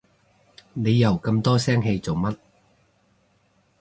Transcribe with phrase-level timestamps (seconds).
[0.73, 2.35] 你又咁多聲氣做乜？